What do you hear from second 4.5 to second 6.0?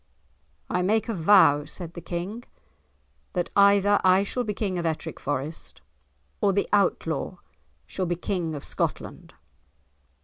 King of Ettrick Forest,